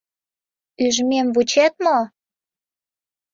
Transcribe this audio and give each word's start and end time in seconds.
Ӱжмем 0.85 1.27
вучет 1.35 1.73
мо? 1.83 1.97